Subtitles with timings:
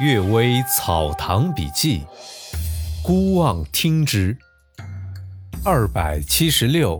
[0.02, 2.00] 《岳微草堂笔记》，
[3.02, 4.38] 孤望听之。
[5.62, 6.98] 二百七十六，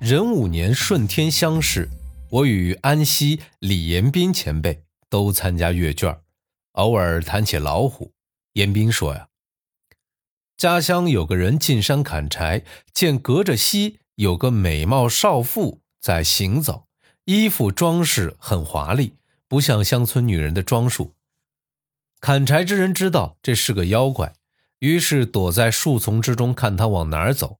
[0.00, 1.88] 壬午年顺天乡试，
[2.28, 6.18] 我与安西、李延斌前辈都参加阅卷，
[6.72, 8.12] 偶尔谈起老虎。
[8.54, 9.28] 延斌说呀，
[10.56, 16.88] 家乡有个人进山砍柴，见隔着溪有个美貌少妇在行走，
[17.26, 19.14] 衣服装饰很华丽。
[19.48, 21.14] 不像乡村女人的装束。
[22.20, 24.32] 砍柴之人知道这是个妖怪，
[24.78, 27.58] 于是躲在树丛之中看他往哪儿走。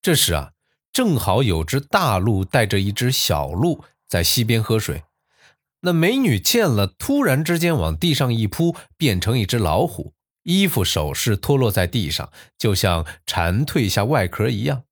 [0.00, 0.52] 这时啊，
[0.92, 5.02] 正好有只大鹿带着一只小鹿在溪边喝水。
[5.80, 10.14] 那美女见了，突然之间往地上一扑，变成一只老虎，
[10.44, 14.84] 衣服首饰脱落在地上，就像蝉蜕下外壳一样。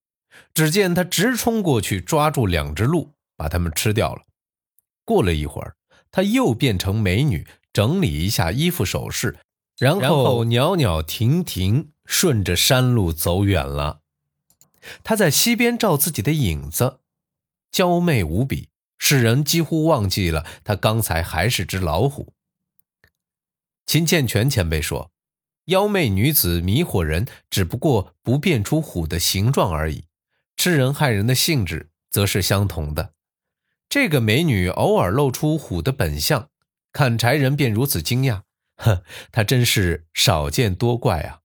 [0.52, 4.22] 只见她直冲过去，抓住两只鹿，把它们吃掉了。
[5.04, 5.76] 过了一会儿。
[6.12, 9.38] 她又变成美女，整理一下衣服首饰，
[9.78, 14.02] 然后袅袅婷婷顺着山路走远了。
[15.02, 17.00] 她在溪边照自己的影子，
[17.70, 22.34] 娇媚无比，使人几乎忘记了她刚才还是只老虎。
[23.86, 25.10] 秦建全前辈说
[25.66, 30.04] ：“妖媚女子迷惑人，只不过不变出虎的形状而已，
[30.56, 33.14] 吃人害人的性质则是相同的。”
[33.92, 36.48] 这个美女偶尔露出虎的本相，
[36.92, 38.40] 砍柴人便如此惊讶。
[38.76, 41.42] 呵， 她真是少见多怪啊！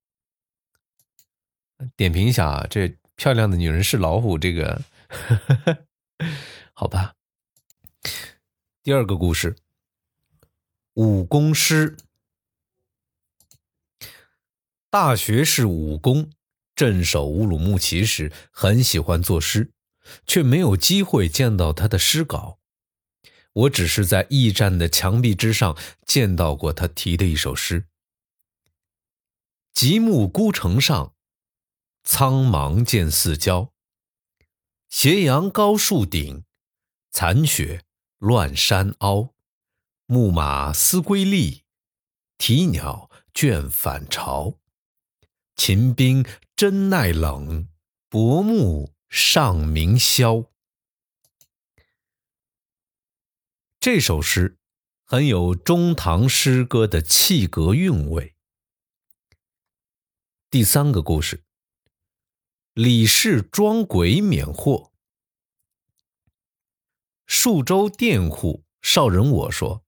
[1.97, 4.81] 点评一下啊，这漂亮的女人是老虎，这个
[6.71, 7.15] 好吧。
[8.81, 9.57] 第二个故事，
[10.93, 11.97] 武功师。
[14.89, 16.31] 大学士武功
[16.73, 19.69] 镇守乌鲁木齐时，很喜欢作诗。
[20.25, 22.59] 却没有机会见到他的诗稿，
[23.53, 27.87] 我只是在驿站的墙壁之上见到过他题的一首诗
[29.73, 31.13] ：“极目孤城上，
[32.03, 33.73] 苍茫见四郊。
[34.89, 36.43] 斜阳高树顶，
[37.11, 37.83] 残雪
[38.19, 39.33] 乱山凹。
[40.05, 41.63] 牧马思归立，
[42.37, 44.57] 啼鸟倦返巢。
[45.55, 47.67] 秦兵真耐冷，
[48.09, 50.47] 薄暮。”上明霄，
[53.79, 54.57] 这首诗
[55.05, 58.35] 很有中唐诗歌的气格韵味。
[60.49, 61.43] 第三个故事，
[62.73, 64.91] 李氏装鬼免祸。
[67.25, 69.83] 数州佃户少人我说，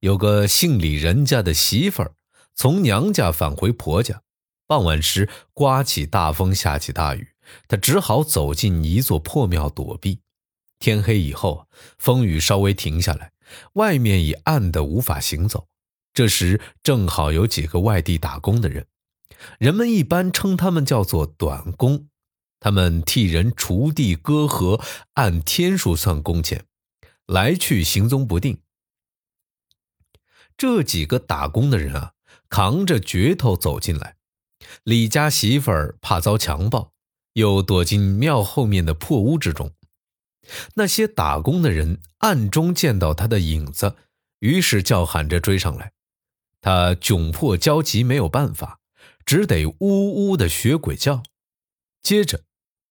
[0.00, 2.14] 有个姓李人家的媳妇儿
[2.54, 4.22] 从娘家返回婆家，
[4.66, 7.34] 傍晚时刮起大风，下起大雨。
[7.66, 10.20] 他只好走进一座破庙躲避。
[10.78, 13.32] 天黑以后，风雨稍微停下来，
[13.74, 15.66] 外面已暗得无法行走。
[16.14, 18.86] 这时正好有几个外地打工的人，
[19.58, 22.08] 人们一般称他们叫做短工。
[22.60, 24.80] 他们替人锄地割禾，
[25.14, 26.64] 按天数算工钱，
[27.26, 28.58] 来去行踪不定。
[30.56, 32.14] 这几个打工的人啊，
[32.48, 34.16] 扛着镢头走进来。
[34.82, 36.92] 李家媳妇儿怕遭强暴。
[37.38, 39.72] 又躲进庙后面的破屋之中。
[40.74, 43.94] 那些打工的人暗中见到他的影子，
[44.40, 45.92] 于是叫喊着追上来。
[46.60, 48.80] 他窘迫焦急，没有办法，
[49.24, 51.22] 只得呜呜的学鬼叫。
[52.02, 52.42] 接着，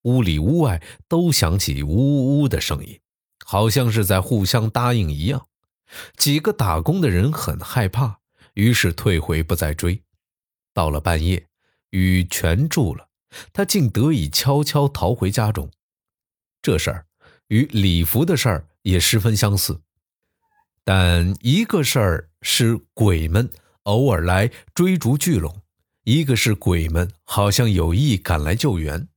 [0.03, 3.01] 屋里屋外都响起呜呜的声音，
[3.45, 5.47] 好像是在互相答应一样。
[6.15, 8.19] 几个打工的人很害怕，
[8.53, 10.01] 于是退回，不再追。
[10.73, 11.47] 到了半夜，
[11.89, 13.06] 雨全住了。
[13.53, 15.69] 他竟得以悄悄逃回家中，
[16.61, 17.05] 这事儿
[17.47, 19.81] 与礼服的事儿也十分相似，
[20.83, 23.49] 但一个事儿是鬼们
[23.83, 25.61] 偶尔来追逐聚拢，
[26.03, 29.07] 一个是鬼们好像有意赶来救援。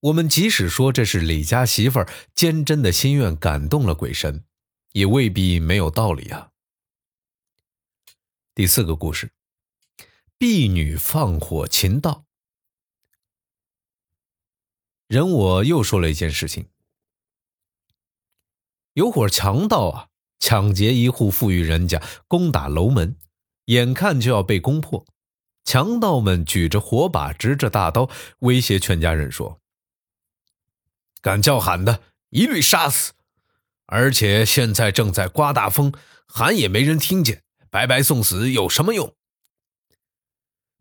[0.00, 4.44] 我们即使说这是李家媳妇儿坚贞的心愿感动了鬼神，
[4.92, 6.50] 也未必没有道理啊。
[8.54, 9.32] 第四个故事，
[10.38, 12.27] 婢女放火擒盗。
[15.08, 16.66] 人我又说了一件事情：
[18.92, 20.08] 有伙强盗啊，
[20.38, 23.16] 抢劫一户富裕人家，攻打楼门，
[23.64, 25.06] 眼看就要被攻破。
[25.64, 28.10] 强盗们举着火把，执着大刀，
[28.40, 29.62] 威胁全家人说
[31.22, 33.14] ：“敢叫喊的，一律杀死！
[33.86, 35.90] 而且现在正在刮大风，
[36.26, 39.14] 喊也没人听见，白白送死有什么用？”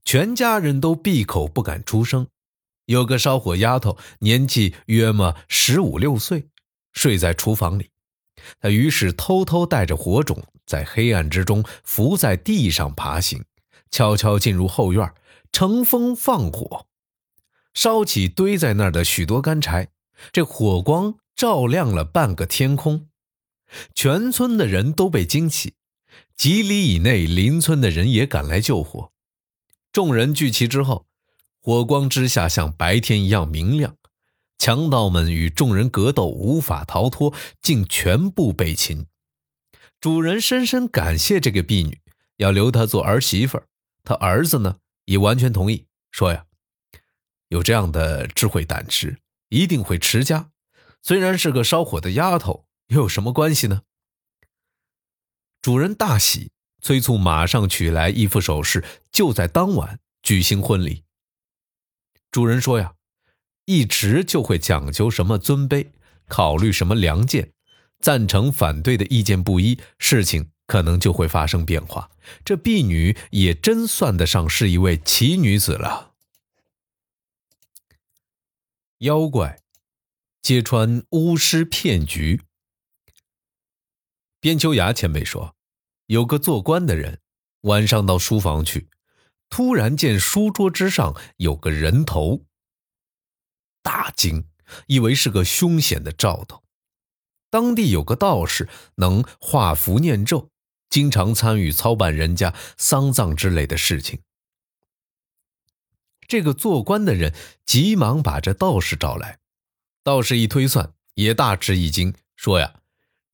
[0.03, 2.27] 全家人都闭口不敢出声。
[2.87, 6.47] 有个烧火丫头，年纪约么十五六岁，
[6.93, 7.91] 睡在厨房里。
[8.61, 13.43] 他于是偷偷带着火种，在黑暗之中伏在地上爬行，
[13.91, 15.13] 悄悄进入后院，
[15.51, 16.87] 乘风放火，
[17.73, 19.89] 烧起堆在那儿的许多干柴。
[20.31, 23.09] 这火光照亮了半个天空，
[23.93, 25.73] 全村的人都被惊起。
[26.37, 29.11] 几里以内邻村的人也赶来救火。
[29.91, 31.06] 众人聚齐之后，
[31.67, 33.97] 火光之下像白天一样明亮。
[34.57, 39.05] 强盗们与众人格斗，无法逃脱，竟全部被擒。
[39.99, 41.99] 主人深深感谢这个婢女，
[42.37, 43.67] 要留她做儿媳妇儿。
[44.05, 46.45] 他儿子呢，也完全同意，说呀，
[47.49, 50.51] 有这样的智慧胆识，一定会持家。
[51.01, 53.81] 虽然是个烧火的丫头，又有什么关系呢？
[55.61, 61.03] 主人大喜，催促马上取来一副首饰，就在当晚举行婚礼。
[62.31, 62.93] 主人说呀。
[63.69, 65.89] 一直就会讲究什么尊卑，
[66.29, 67.51] 考虑什么良贱，
[67.99, 72.09] 赞成反对的意见不一，事情可能就会发生变化。
[72.45, 76.13] 这婢女也真算得上是一位奇女子了。
[78.99, 79.59] 妖怪
[80.41, 82.41] 揭穿巫师骗局。
[84.39, 85.57] 边秋崖前辈说，
[86.05, 87.19] 有个做官的人
[87.63, 88.87] 晚上到书房去，
[89.49, 92.45] 突然见书桌之上有个人头。
[93.81, 94.49] 大惊，
[94.87, 96.63] 以为是个凶险的兆头。
[97.49, 100.49] 当地有个道士能画符念咒，
[100.89, 104.19] 经常参与操办人家丧葬之类的事情。
[106.27, 107.33] 这个做官的人
[107.65, 109.39] 急忙把这道士找来。
[110.03, 112.81] 道士一推算，也大吃一惊，说：“呀，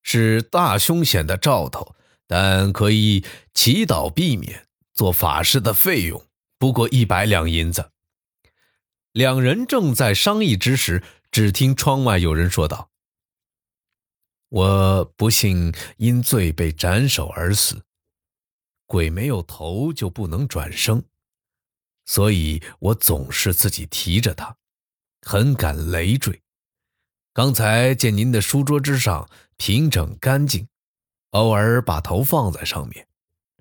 [0.02, 1.96] 是大凶险的兆头，
[2.28, 4.68] 但可以祈祷避免。
[4.94, 6.24] 做法事的费用
[6.58, 7.90] 不过一百两银子。”
[9.12, 12.90] 两人正在商议之时，只听窗外有人说道
[14.50, 17.84] ：“我不幸因罪被斩首而死，
[18.86, 21.04] 鬼没有头就不能转生，
[22.06, 24.56] 所以我总是自己提着它，
[25.22, 26.42] 很感累赘。
[27.32, 30.66] 刚才见您的书桌之上平整干净，
[31.30, 33.06] 偶尔把头放在上面，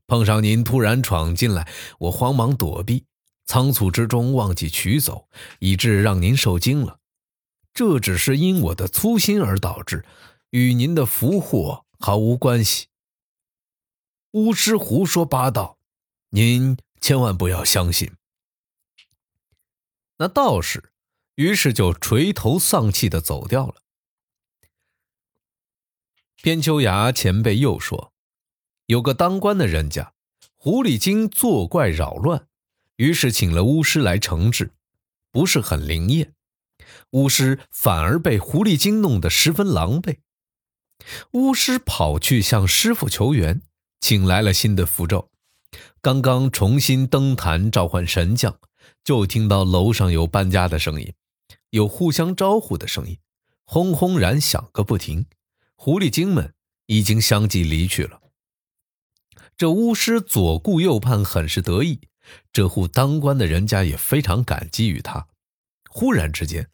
[0.08, 1.68] 碰上您突然闯进来，
[2.00, 3.06] 我慌忙躲避。”
[3.46, 5.28] 仓促之中忘记取走，
[5.60, 7.00] 以致让您受惊了。
[7.74, 10.06] 这只是因我的粗心而导致，
[10.52, 12.88] 与您的福祸毫无关系。
[14.32, 15.78] 巫师胡说八道，
[16.30, 18.14] 您千万不要相信。
[20.18, 20.92] 那道士
[21.36, 23.76] 于是就垂头丧气的走掉了。
[26.42, 28.13] 边秋崖前辈又说，
[28.86, 30.14] 有个当官的人家，
[30.56, 32.48] 狐狸精作怪扰乱。
[32.98, 34.72] 于是请了巫师来惩治，
[35.32, 36.34] 不是很灵验。
[37.12, 40.18] 巫师反而被狐狸精弄得十分狼狈。
[41.32, 43.62] 巫师跑去向师傅求援，
[44.00, 45.30] 请来了新的符咒。
[46.02, 48.60] 刚刚重新登坛召唤神将，
[49.04, 51.14] 就听到楼上有搬家的声音，
[51.72, 53.18] 有互相招呼的声音，
[53.64, 55.26] 轰轰然响个不停。
[55.76, 56.54] 狐狸精们
[56.86, 58.22] 已经相继离去了。
[59.56, 62.00] 这巫师左顾右盼，很是得意。
[62.52, 65.28] 这户当官的人家也非常感激于他。
[65.90, 66.70] 忽然之间，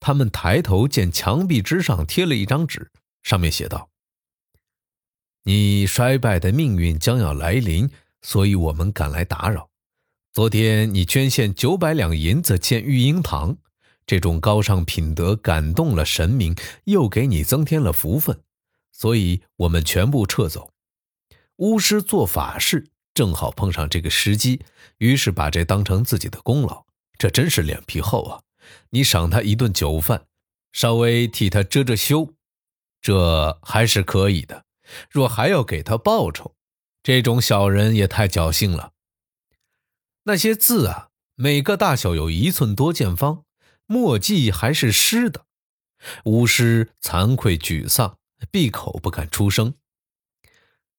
[0.00, 2.90] 他们抬头见墙壁之上贴了一张纸，
[3.22, 3.90] 上面写道
[5.44, 7.88] ：“你衰败的命运将要来临，
[8.22, 9.70] 所以我们赶来打扰。
[10.32, 13.56] 昨天你捐献九百两银子建育婴堂，
[14.04, 18.40] 这种高尚品德感动了神明，又给你增添了福分，
[18.90, 20.73] 所以我们全部撤走。
[21.56, 24.64] 巫师做法事。”正好碰上这个时机，
[24.98, 26.84] 于是把这当成自己的功劳。
[27.16, 28.42] 这真是脸皮厚啊！
[28.90, 30.26] 你赏他一顿酒饭，
[30.72, 32.34] 稍微替他遮遮羞，
[33.00, 34.64] 这还是可以的。
[35.08, 36.56] 若还要给他报酬，
[37.04, 38.90] 这种小人也太侥幸了。
[40.24, 43.44] 那些字啊，每个大小有一寸多见方，
[43.86, 45.46] 墨迹还是湿的。
[46.24, 48.18] 巫师惭愧沮丧，
[48.50, 49.74] 闭口不敢出声。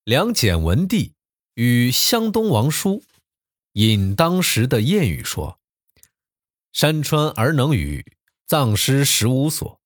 [0.05, 1.13] 梁简文帝。
[1.55, 3.01] 与湘东王叔
[3.71, 5.57] 引当时的谚语说
[6.73, 8.05] ：“山川而能语，
[8.45, 9.79] 葬尸十无所；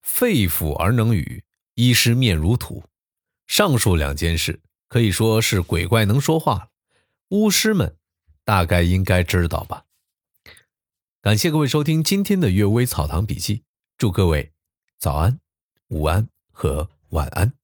[0.00, 2.82] 肺腑而能语，医师面如土。”
[3.46, 6.70] 上述两件事可以说是鬼怪能说话了。
[7.28, 7.96] 巫师们
[8.44, 9.84] 大概应该知道吧？
[11.20, 13.56] 感谢各位收听今天的《阅微草堂笔记》，
[13.98, 14.52] 祝各位
[14.98, 15.38] 早安、
[15.88, 17.59] 午安和晚安。